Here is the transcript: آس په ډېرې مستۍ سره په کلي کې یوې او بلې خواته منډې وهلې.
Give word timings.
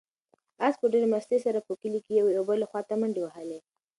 آس 0.65 0.75
په 0.79 0.85
ډېرې 0.93 1.07
مستۍ 1.13 1.39
سره 1.45 1.59
په 1.67 1.73
کلي 1.81 1.99
کې 2.05 2.13
یوې 2.19 2.33
او 2.39 2.43
بلې 2.49 2.65
خواته 2.69 2.93
منډې 2.99 3.21
وهلې. 3.23 3.59